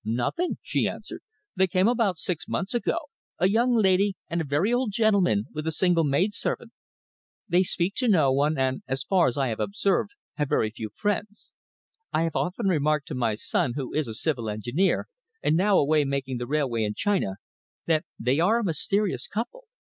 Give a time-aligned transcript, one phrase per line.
[0.03, 1.21] "Nothing," she answered.
[1.55, 2.97] "They came about six months ago,
[3.37, 6.71] a young lady and a very old gentleman, with a single maid servant.
[7.47, 10.89] They speak to no one, and, as far as I have observed, have very few
[10.95, 11.51] friends.
[12.11, 15.07] I have often remarked to my son, who is a civil engineer,
[15.43, 17.35] and now away making the railway in China,
[17.85, 19.65] that they are a mysterious couple.